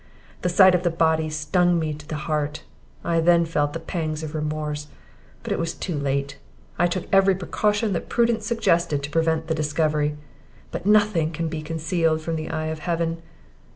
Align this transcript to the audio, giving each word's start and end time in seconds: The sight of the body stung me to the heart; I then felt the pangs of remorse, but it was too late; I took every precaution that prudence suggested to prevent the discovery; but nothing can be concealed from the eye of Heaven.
The 0.41 0.49
sight 0.49 0.73
of 0.73 0.81
the 0.81 0.89
body 0.89 1.29
stung 1.29 1.77
me 1.77 1.93
to 1.93 2.07
the 2.07 2.15
heart; 2.25 2.63
I 3.03 3.19
then 3.19 3.45
felt 3.45 3.73
the 3.73 3.79
pangs 3.79 4.23
of 4.23 4.33
remorse, 4.33 4.87
but 5.43 5.53
it 5.53 5.59
was 5.59 5.75
too 5.75 5.95
late; 5.95 6.39
I 6.79 6.87
took 6.87 7.03
every 7.13 7.35
precaution 7.35 7.93
that 7.93 8.09
prudence 8.09 8.47
suggested 8.47 9.03
to 9.03 9.11
prevent 9.11 9.45
the 9.45 9.53
discovery; 9.53 10.17
but 10.71 10.87
nothing 10.87 11.29
can 11.29 11.49
be 11.49 11.61
concealed 11.61 12.21
from 12.21 12.35
the 12.35 12.49
eye 12.49 12.69
of 12.73 12.79
Heaven. 12.79 13.21